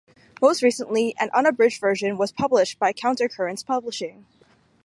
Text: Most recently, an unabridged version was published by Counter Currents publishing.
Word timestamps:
Most 0.41 0.63
recently, 0.63 1.13
an 1.19 1.29
unabridged 1.31 1.79
version 1.79 2.17
was 2.17 2.31
published 2.31 2.79
by 2.79 2.91
Counter 2.91 3.27
Currents 3.29 3.61
publishing. 3.61 4.25